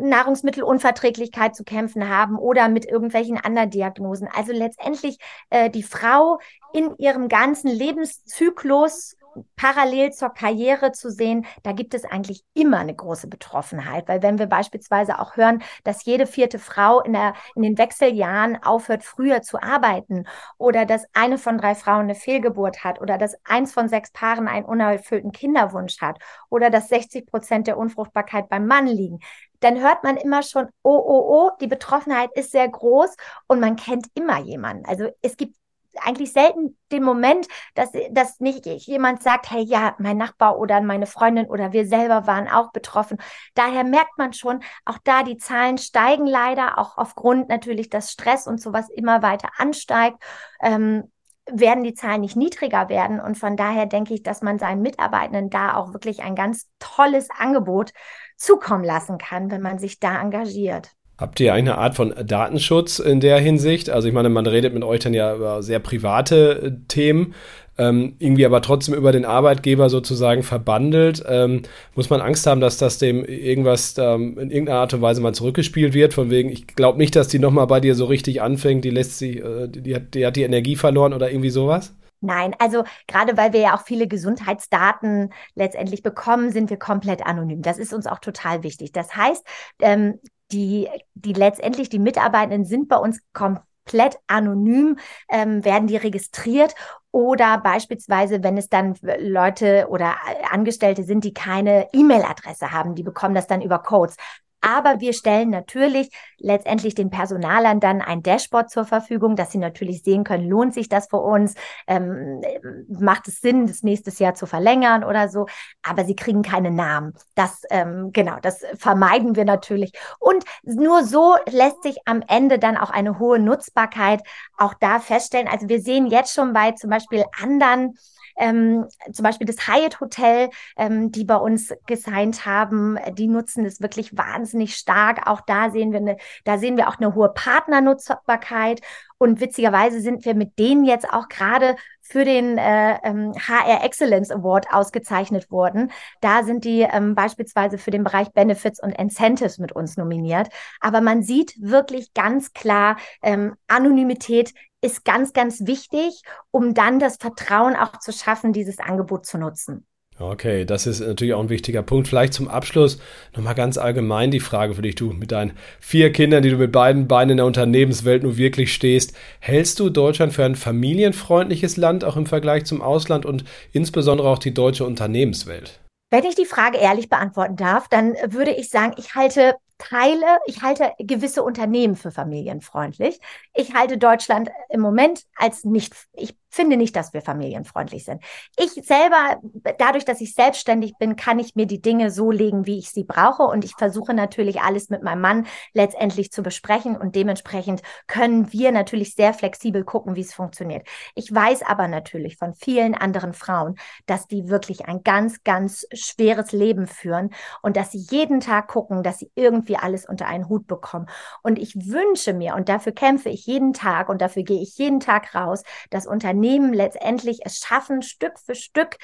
Nahrungsmittelunverträglichkeit 0.00 1.56
zu 1.56 1.64
kämpfen 1.64 2.08
haben 2.08 2.36
oder 2.36 2.68
mit 2.68 2.84
irgendwelchen 2.84 3.38
anderen 3.38 3.70
Diagnosen. 3.70 4.28
Also 4.32 4.52
letztendlich 4.52 5.18
äh, 5.50 5.70
die 5.70 5.82
Frau 5.82 6.38
in 6.72 6.94
ihrem 6.98 7.28
ganzen 7.28 7.68
Lebenszyklus 7.68 9.16
parallel 9.56 10.12
zur 10.12 10.30
Karriere 10.30 10.92
zu 10.92 11.10
sehen, 11.10 11.46
da 11.62 11.72
gibt 11.72 11.94
es 11.94 12.04
eigentlich 12.04 12.44
immer 12.54 12.78
eine 12.78 12.94
große 12.94 13.28
Betroffenheit, 13.28 14.08
weil 14.08 14.22
wenn 14.22 14.38
wir 14.38 14.46
beispielsweise 14.46 15.18
auch 15.18 15.36
hören, 15.36 15.62
dass 15.84 16.04
jede 16.04 16.26
vierte 16.26 16.58
Frau 16.58 17.00
in, 17.00 17.12
der, 17.12 17.34
in 17.54 17.62
den 17.62 17.78
Wechseljahren 17.78 18.62
aufhört, 18.62 19.04
früher 19.04 19.42
zu 19.42 19.60
arbeiten 19.62 20.24
oder 20.56 20.86
dass 20.86 21.04
eine 21.12 21.38
von 21.38 21.58
drei 21.58 21.74
Frauen 21.74 22.02
eine 22.02 22.14
Fehlgeburt 22.14 22.84
hat 22.84 23.00
oder 23.00 23.18
dass 23.18 23.36
eins 23.44 23.72
von 23.72 23.88
sechs 23.88 24.10
Paaren 24.10 24.48
einen 24.48 24.66
unerfüllten 24.66 25.32
Kinderwunsch 25.32 26.00
hat 26.00 26.18
oder 26.50 26.70
dass 26.70 26.88
60 26.88 27.26
Prozent 27.26 27.66
der 27.66 27.78
Unfruchtbarkeit 27.78 28.48
beim 28.48 28.66
Mann 28.66 28.86
liegen, 28.86 29.20
dann 29.60 29.80
hört 29.80 30.04
man 30.04 30.16
immer 30.16 30.42
schon, 30.42 30.66
oh, 30.82 30.96
oh, 30.96 31.24
oh, 31.28 31.50
die 31.60 31.66
Betroffenheit 31.66 32.30
ist 32.34 32.52
sehr 32.52 32.68
groß 32.68 33.16
und 33.46 33.60
man 33.60 33.76
kennt 33.76 34.06
immer 34.14 34.38
jemanden. 34.38 34.84
Also 34.86 35.08
es 35.22 35.36
gibt 35.36 35.56
eigentlich 36.00 36.32
selten 36.32 36.78
den 36.92 37.02
Moment, 37.02 37.48
dass, 37.74 37.90
dass 38.10 38.40
nicht 38.40 38.66
jemand 38.66 39.22
sagt, 39.22 39.50
hey, 39.50 39.62
ja, 39.62 39.94
mein 39.98 40.16
Nachbar 40.16 40.58
oder 40.58 40.80
meine 40.80 41.06
Freundin 41.06 41.46
oder 41.46 41.72
wir 41.72 41.86
selber 41.86 42.26
waren 42.26 42.48
auch 42.48 42.72
betroffen. 42.72 43.18
Daher 43.54 43.84
merkt 43.84 44.16
man 44.16 44.32
schon, 44.32 44.60
auch 44.84 44.98
da 45.04 45.22
die 45.22 45.38
Zahlen 45.38 45.78
steigen 45.78 46.26
leider, 46.26 46.78
auch 46.78 46.98
aufgrund 46.98 47.48
natürlich, 47.48 47.90
dass 47.90 48.12
Stress 48.12 48.46
und 48.46 48.60
sowas 48.60 48.88
immer 48.90 49.22
weiter 49.22 49.50
ansteigt. 49.56 50.22
Ähm, 50.60 51.10
werden 51.50 51.82
die 51.82 51.94
Zahlen 51.94 52.20
nicht 52.20 52.36
niedriger 52.36 52.90
werden. 52.90 53.20
Und 53.20 53.38
von 53.38 53.56
daher 53.56 53.86
denke 53.86 54.12
ich, 54.12 54.22
dass 54.22 54.42
man 54.42 54.58
seinen 54.58 54.82
Mitarbeitenden 54.82 55.48
da 55.48 55.76
auch 55.76 55.94
wirklich 55.94 56.22
ein 56.22 56.34
ganz 56.34 56.68
tolles 56.78 57.28
Angebot 57.30 57.92
zukommen 58.38 58.84
lassen 58.84 59.18
kann, 59.18 59.50
wenn 59.50 59.60
man 59.60 59.78
sich 59.78 60.00
da 60.00 60.20
engagiert. 60.20 60.92
Habt 61.18 61.40
ihr 61.40 61.52
eine 61.52 61.78
Art 61.78 61.96
von 61.96 62.14
Datenschutz 62.24 63.00
in 63.00 63.18
der 63.18 63.40
Hinsicht? 63.40 63.90
Also 63.90 64.06
ich 64.06 64.14
meine, 64.14 64.28
man 64.28 64.46
redet 64.46 64.72
mit 64.72 64.84
euch 64.84 65.00
dann 65.00 65.14
ja 65.14 65.34
über 65.34 65.64
sehr 65.64 65.80
private 65.80 66.62
äh, 66.62 66.86
Themen, 66.86 67.34
ähm, 67.76 68.14
irgendwie 68.20 68.46
aber 68.46 68.62
trotzdem 68.62 68.94
über 68.94 69.10
den 69.10 69.24
Arbeitgeber 69.24 69.90
sozusagen 69.90 70.44
verbandelt. 70.44 71.24
Ähm, 71.28 71.62
muss 71.96 72.08
man 72.08 72.20
Angst 72.20 72.46
haben, 72.46 72.60
dass 72.60 72.78
das 72.78 72.98
dem 72.98 73.24
irgendwas 73.24 73.96
ähm, 73.98 74.38
in 74.38 74.52
irgendeiner 74.52 74.78
Art 74.78 74.94
und 74.94 75.02
Weise 75.02 75.20
mal 75.20 75.34
zurückgespielt 75.34 75.92
wird? 75.92 76.14
Von 76.14 76.30
wegen, 76.30 76.50
ich 76.50 76.68
glaube 76.68 76.98
nicht, 76.98 77.16
dass 77.16 77.26
die 77.26 77.40
nochmal 77.40 77.66
bei 77.66 77.80
dir 77.80 77.96
so 77.96 78.04
richtig 78.04 78.40
anfängt, 78.40 78.84
die 78.84 78.90
lässt 78.90 79.18
sie, 79.18 79.38
äh, 79.38 79.68
die, 79.68 79.96
hat, 79.96 80.14
die 80.14 80.24
hat 80.24 80.36
die 80.36 80.44
Energie 80.44 80.76
verloren 80.76 81.14
oder 81.14 81.32
irgendwie 81.32 81.50
sowas? 81.50 81.94
Nein, 82.20 82.54
also 82.58 82.84
gerade 83.06 83.36
weil 83.36 83.52
wir 83.52 83.60
ja 83.60 83.76
auch 83.76 83.82
viele 83.82 84.08
Gesundheitsdaten 84.08 85.32
letztendlich 85.54 86.02
bekommen, 86.02 86.50
sind 86.50 86.70
wir 86.70 86.78
komplett 86.78 87.24
anonym. 87.24 87.62
Das 87.62 87.78
ist 87.78 87.92
uns 87.92 88.06
auch 88.06 88.18
total 88.18 88.62
wichtig. 88.62 88.92
Das 88.92 89.14
heißt, 89.14 89.46
ähm, 89.80 90.18
die, 90.50 90.88
die 91.14 91.32
letztendlich 91.32 91.88
die 91.88 91.98
Mitarbeitenden 91.98 92.64
sind 92.64 92.88
bei 92.88 92.96
uns 92.96 93.20
komplett 93.32 94.18
anonym, 94.26 94.98
ähm, 95.28 95.64
werden 95.64 95.86
die 95.86 95.96
registriert 95.96 96.74
oder 97.10 97.58
beispielsweise, 97.58 98.42
wenn 98.42 98.58
es 98.58 98.68
dann 98.68 98.94
Leute 99.18 99.86
oder 99.88 100.16
Angestellte 100.50 101.04
sind, 101.04 101.24
die 101.24 101.34
keine 101.34 101.88
E-Mail-Adresse 101.92 102.72
haben, 102.72 102.94
die 102.94 103.02
bekommen 103.02 103.34
das 103.34 103.46
dann 103.46 103.62
über 103.62 103.78
Codes. 103.78 104.16
Aber 104.60 105.00
wir 105.00 105.12
stellen 105.12 105.50
natürlich 105.50 106.10
letztendlich 106.38 106.94
den 106.94 107.10
Personalern 107.10 107.80
dann 107.80 108.00
ein 108.00 108.22
Dashboard 108.22 108.70
zur 108.70 108.84
Verfügung, 108.84 109.36
dass 109.36 109.52
sie 109.52 109.58
natürlich 109.58 110.02
sehen 110.02 110.24
können, 110.24 110.48
lohnt 110.48 110.74
sich 110.74 110.88
das 110.88 111.08
für 111.08 111.18
uns, 111.18 111.54
ähm, 111.86 112.42
macht 112.88 113.28
es 113.28 113.40
Sinn, 113.40 113.66
das 113.66 113.82
nächstes 113.82 114.18
Jahr 114.18 114.34
zu 114.34 114.46
verlängern 114.46 115.04
oder 115.04 115.28
so. 115.28 115.46
Aber 115.82 116.04
sie 116.04 116.16
kriegen 116.16 116.42
keine 116.42 116.70
Namen. 116.70 117.14
Das, 117.34 117.62
ähm, 117.70 118.10
genau, 118.12 118.36
das 118.42 118.64
vermeiden 118.76 119.36
wir 119.36 119.44
natürlich. 119.44 119.92
Und 120.18 120.44
nur 120.62 121.04
so 121.04 121.36
lässt 121.50 121.82
sich 121.82 121.98
am 122.04 122.22
Ende 122.26 122.58
dann 122.58 122.76
auch 122.76 122.90
eine 122.90 123.18
hohe 123.18 123.38
Nutzbarkeit 123.38 124.22
auch 124.56 124.74
da 124.74 124.98
feststellen. 125.00 125.48
Also 125.48 125.68
wir 125.68 125.80
sehen 125.80 126.06
jetzt 126.06 126.34
schon 126.34 126.52
bei 126.52 126.72
zum 126.72 126.90
Beispiel 126.90 127.24
anderen 127.40 127.96
ähm, 128.38 128.86
zum 129.12 129.22
Beispiel 129.22 129.46
das 129.46 129.68
Hyatt 129.68 130.00
Hotel, 130.00 130.50
ähm, 130.76 131.12
die 131.12 131.24
bei 131.24 131.36
uns 131.36 131.74
gesigned 131.86 132.46
haben, 132.46 132.96
die 133.12 133.26
nutzen 133.26 133.64
es 133.64 133.80
wirklich 133.80 134.16
wahnsinnig 134.16 134.76
stark. 134.76 135.26
Auch 135.26 135.40
da 135.40 135.70
sehen 135.70 135.92
wir 135.92 136.00
eine, 136.00 136.16
da 136.44 136.58
sehen 136.58 136.76
wir 136.76 136.88
auch 136.88 136.98
eine 136.98 137.14
hohe 137.14 137.30
Partnernutzbarkeit. 137.30 138.80
Und 139.18 139.40
witzigerweise 139.40 140.00
sind 140.00 140.24
wir 140.24 140.34
mit 140.34 140.58
denen 140.58 140.84
jetzt 140.84 141.10
auch 141.10 141.28
gerade 141.28 141.76
für 142.00 142.24
den 142.24 142.56
äh, 142.56 142.98
ähm, 143.02 143.34
HR 143.34 143.84
Excellence 143.84 144.30
Award 144.30 144.72
ausgezeichnet 144.72 145.50
worden. 145.50 145.90
Da 146.20 146.44
sind 146.44 146.64
die 146.64 146.80
ähm, 146.80 147.14
beispielsweise 147.14 147.78
für 147.78 147.90
den 147.90 148.04
Bereich 148.04 148.32
Benefits 148.32 148.82
und 148.82 148.92
Incentives 148.92 149.58
mit 149.58 149.72
uns 149.72 149.96
nominiert. 149.96 150.48
Aber 150.80 151.00
man 151.00 151.22
sieht 151.22 151.54
wirklich 151.60 152.14
ganz 152.14 152.52
klar, 152.52 152.96
ähm, 153.22 153.56
Anonymität 153.66 154.54
ist 154.80 155.04
ganz, 155.04 155.32
ganz 155.32 155.66
wichtig, 155.66 156.22
um 156.50 156.72
dann 156.72 156.98
das 156.98 157.16
Vertrauen 157.16 157.74
auch 157.74 157.98
zu 157.98 158.12
schaffen, 158.12 158.52
dieses 158.52 158.78
Angebot 158.78 159.26
zu 159.26 159.36
nutzen. 159.36 159.84
Okay, 160.20 160.64
das 160.64 160.88
ist 160.88 160.98
natürlich 160.98 161.34
auch 161.34 161.42
ein 161.42 161.48
wichtiger 161.48 161.82
Punkt. 161.82 162.08
Vielleicht 162.08 162.34
zum 162.34 162.48
Abschluss 162.48 162.98
nochmal 163.36 163.54
ganz 163.54 163.78
allgemein 163.78 164.32
die 164.32 164.40
Frage 164.40 164.74
für 164.74 164.82
dich, 164.82 164.96
du 164.96 165.12
mit 165.12 165.30
deinen 165.30 165.52
vier 165.78 166.12
Kindern, 166.12 166.42
die 166.42 166.50
du 166.50 166.56
mit 166.56 166.72
beiden 166.72 167.06
Beinen 167.06 167.32
in 167.32 167.36
der 167.36 167.46
Unternehmenswelt 167.46 168.24
nur 168.24 168.36
wirklich 168.36 168.72
stehst. 168.74 169.14
Hältst 169.38 169.78
du 169.78 169.90
Deutschland 169.90 170.32
für 170.32 170.44
ein 170.44 170.56
familienfreundliches 170.56 171.76
Land, 171.76 172.04
auch 172.04 172.16
im 172.16 172.26
Vergleich 172.26 172.64
zum 172.64 172.82
Ausland 172.82 173.26
und 173.26 173.44
insbesondere 173.72 174.28
auch 174.28 174.38
die 174.38 174.54
deutsche 174.54 174.84
Unternehmenswelt? 174.84 175.78
Wenn 176.10 176.24
ich 176.24 176.34
die 176.34 176.46
Frage 176.46 176.78
ehrlich 176.78 177.08
beantworten 177.08 177.56
darf, 177.56 177.86
dann 177.88 178.14
würde 178.28 178.50
ich 178.50 178.70
sagen, 178.70 178.94
ich 178.96 179.14
halte 179.14 179.54
Teile, 179.78 180.38
ich 180.46 180.62
halte 180.62 180.90
gewisse 180.98 181.44
Unternehmen 181.44 181.94
für 181.94 182.10
familienfreundlich. 182.10 183.20
Ich 183.54 183.74
halte 183.74 183.98
Deutschland 183.98 184.50
im 184.68 184.80
Moment 184.80 185.22
als 185.36 185.64
nicht, 185.64 185.94
ich 186.12 186.34
finde 186.50 186.76
nicht, 186.76 186.96
dass 186.96 187.12
wir 187.12 187.20
familienfreundlich 187.20 188.04
sind. 188.04 188.22
Ich 188.56 188.70
selber, 188.72 189.40
dadurch, 189.78 190.04
dass 190.04 190.20
ich 190.20 190.34
selbstständig 190.34 190.94
bin, 190.98 191.16
kann 191.16 191.38
ich 191.38 191.54
mir 191.54 191.66
die 191.66 191.82
Dinge 191.82 192.10
so 192.10 192.30
legen, 192.30 192.66
wie 192.66 192.78
ich 192.78 192.90
sie 192.90 193.04
brauche. 193.04 193.42
Und 193.42 193.64
ich 193.64 193.74
versuche 193.76 194.14
natürlich 194.14 194.60
alles 194.60 194.88
mit 194.88 195.02
meinem 195.02 195.20
Mann 195.20 195.46
letztendlich 195.74 196.32
zu 196.32 196.42
besprechen. 196.42 196.96
Und 196.96 197.14
dementsprechend 197.14 197.82
können 198.06 198.52
wir 198.52 198.72
natürlich 198.72 199.14
sehr 199.14 199.34
flexibel 199.34 199.84
gucken, 199.84 200.16
wie 200.16 200.22
es 200.22 200.32
funktioniert. 200.32 200.86
Ich 201.14 201.32
weiß 201.32 201.62
aber 201.62 201.86
natürlich 201.86 202.38
von 202.38 202.54
vielen 202.54 202.94
anderen 202.94 203.34
Frauen, 203.34 203.76
dass 204.06 204.26
die 204.26 204.48
wirklich 204.48 204.86
ein 204.86 205.02
ganz, 205.02 205.44
ganz 205.44 205.86
schweres 205.92 206.52
Leben 206.52 206.86
führen 206.86 207.30
und 207.62 207.76
dass 207.76 207.92
sie 207.92 208.06
jeden 208.10 208.40
Tag 208.40 208.68
gucken, 208.68 209.02
dass 209.02 209.18
sie 209.18 209.30
irgendwie 209.34 209.76
alles 209.76 210.06
unter 210.06 210.26
einen 210.26 210.48
Hut 210.48 210.66
bekommen. 210.66 211.06
Und 211.42 211.58
ich 211.58 211.74
wünsche 211.76 212.32
mir, 212.32 212.54
und 212.54 212.68
dafür 212.68 212.92
kämpfe 212.92 213.28
ich 213.28 213.46
jeden 213.46 213.74
Tag 213.74 214.08
und 214.08 214.22
dafür 214.22 214.44
gehe 214.44 214.62
ich 214.62 214.78
jeden 214.78 215.00
Tag 215.00 215.34
raus, 215.34 215.62
dass 215.90 216.06
Unternehmen 216.06 216.37
Unternehmen 216.38 216.72
letztendlich 216.72 217.40
es 217.44 217.58
schaffen, 217.58 218.02
Stück 218.02 218.38
für 218.38 218.54
Stück 218.54 218.96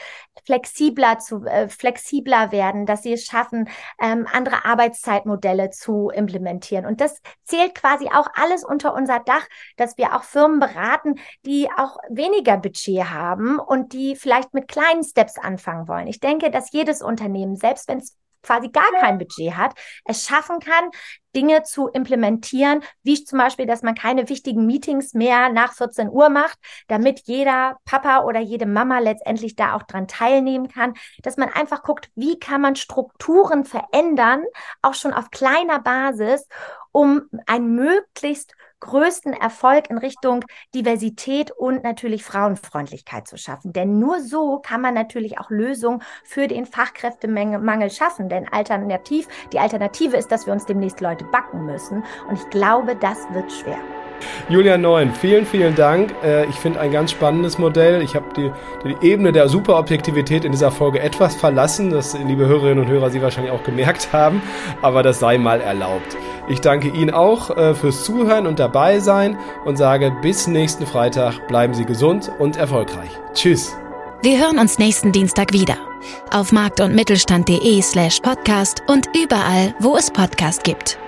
flexibler 0.46 1.18
zu 1.18 1.44
äh, 1.44 1.68
flexibler 1.68 2.52
werden, 2.52 2.86
dass 2.86 3.02
sie 3.02 3.12
es 3.12 3.24
schaffen, 3.24 3.68
ähm, 4.00 4.28
andere 4.32 4.64
Arbeitszeitmodelle 4.64 5.70
zu 5.70 6.10
implementieren. 6.10 6.86
Und 6.86 7.00
das 7.00 7.20
zählt 7.42 7.74
quasi 7.74 8.06
auch 8.06 8.28
alles 8.34 8.64
unter 8.64 8.94
unser 8.94 9.18
Dach, 9.18 9.46
dass 9.76 9.98
wir 9.98 10.14
auch 10.14 10.22
Firmen 10.22 10.60
beraten, 10.60 11.16
die 11.44 11.68
auch 11.76 11.96
weniger 12.08 12.56
Budget 12.56 13.10
haben 13.10 13.58
und 13.58 13.92
die 13.92 14.14
vielleicht 14.14 14.54
mit 14.54 14.68
kleinen 14.68 15.02
Steps 15.02 15.36
anfangen 15.36 15.88
wollen. 15.88 16.06
Ich 16.06 16.20
denke, 16.20 16.50
dass 16.52 16.72
jedes 16.72 17.02
Unternehmen, 17.02 17.56
selbst 17.56 17.88
wenn 17.88 17.98
es 17.98 18.16
quasi 18.44 18.68
gar 18.68 18.90
kein 19.00 19.18
Budget 19.18 19.56
hat, 19.56 19.74
es 20.04 20.26
schaffen 20.26 20.60
kann, 20.60 20.90
Dinge 21.34 21.64
zu 21.64 21.88
implementieren, 21.88 22.82
wie 23.02 23.22
zum 23.24 23.38
Beispiel, 23.38 23.66
dass 23.66 23.82
man 23.82 23.94
keine 23.94 24.28
wichtigen 24.28 24.66
Meetings 24.66 25.14
mehr 25.14 25.48
nach 25.48 25.72
14 25.72 26.08
Uhr 26.08 26.28
macht, 26.28 26.58
damit 26.88 27.22
jeder 27.24 27.76
Papa 27.84 28.22
oder 28.22 28.40
jede 28.40 28.66
Mama 28.66 29.00
letztendlich 29.00 29.56
da 29.56 29.74
auch 29.74 29.82
dran 29.82 30.06
teilnehmen 30.08 30.68
kann, 30.68 30.94
dass 31.22 31.36
man 31.36 31.48
einfach 31.48 31.82
guckt, 31.82 32.08
wie 32.14 32.38
kann 32.38 32.60
man 32.60 32.76
Strukturen 32.76 33.64
verändern, 33.64 34.44
auch 34.82 34.94
schon 34.94 35.12
auf 35.12 35.30
kleiner 35.30 35.80
Basis, 35.80 36.46
um 36.92 37.22
ein 37.46 37.74
möglichst 37.74 38.54
größten 38.84 39.32
Erfolg 39.32 39.90
in 39.90 39.98
Richtung 39.98 40.44
Diversität 40.74 41.50
und 41.50 41.82
natürlich 41.82 42.22
Frauenfreundlichkeit 42.22 43.26
zu 43.26 43.36
schaffen. 43.36 43.72
Denn 43.72 43.98
nur 43.98 44.20
so 44.20 44.58
kann 44.58 44.80
man 44.80 44.94
natürlich 44.94 45.38
auch 45.38 45.50
Lösungen 45.50 46.02
für 46.22 46.46
den 46.48 46.66
Fachkräftemangel 46.66 47.90
schaffen. 47.90 48.28
Denn 48.28 48.46
alternativ, 48.52 49.26
die 49.52 49.58
Alternative 49.58 50.16
ist, 50.16 50.30
dass 50.30 50.46
wir 50.46 50.52
uns 50.52 50.66
demnächst 50.66 51.00
Leute 51.00 51.24
backen 51.24 51.64
müssen. 51.64 52.04
Und 52.28 52.38
ich 52.38 52.50
glaube, 52.50 52.94
das 52.94 53.18
wird 53.32 53.50
schwer. 53.50 53.78
Julia 54.48 54.78
Neun, 54.78 55.12
vielen, 55.12 55.46
vielen 55.46 55.74
Dank. 55.74 56.14
Äh, 56.22 56.46
ich 56.46 56.56
finde 56.56 56.80
ein 56.80 56.92
ganz 56.92 57.10
spannendes 57.10 57.58
Modell. 57.58 58.02
Ich 58.02 58.14
habe 58.14 58.26
die, 58.36 58.52
die 58.84 59.06
Ebene 59.06 59.32
der 59.32 59.48
Superobjektivität 59.48 60.44
in 60.44 60.52
dieser 60.52 60.70
Folge 60.70 61.00
etwas 61.00 61.34
verlassen, 61.34 61.90
das 61.90 62.16
liebe 62.18 62.46
Hörerinnen 62.46 62.84
und 62.84 62.90
Hörer 62.90 63.10
Sie 63.10 63.22
wahrscheinlich 63.22 63.52
auch 63.52 63.64
gemerkt 63.64 64.12
haben, 64.12 64.42
aber 64.82 65.02
das 65.02 65.18
sei 65.18 65.38
mal 65.38 65.60
erlaubt. 65.60 66.16
Ich 66.48 66.60
danke 66.60 66.88
Ihnen 66.88 67.10
auch 67.10 67.56
äh, 67.56 67.74
fürs 67.74 68.04
Zuhören 68.04 68.46
und 68.46 68.58
dabei 68.58 69.00
sein 69.00 69.38
und 69.64 69.76
sage 69.76 70.14
bis 70.22 70.46
nächsten 70.46 70.86
Freitag. 70.86 71.48
Bleiben 71.48 71.74
Sie 71.74 71.84
gesund 71.84 72.30
und 72.38 72.56
erfolgreich. 72.56 73.10
Tschüss. 73.32 73.76
Wir 74.22 74.38
hören 74.38 74.58
uns 74.58 74.78
nächsten 74.78 75.12
Dienstag 75.12 75.52
wieder 75.52 75.76
auf 76.30 76.52
markt- 76.52 76.80
und 76.80 76.94
mittelstand.de 76.94 77.80
slash 77.82 78.20
podcast 78.20 78.82
und 78.86 79.08
überall, 79.16 79.74
wo 79.78 79.96
es 79.96 80.10
Podcast 80.10 80.64
gibt. 80.64 80.98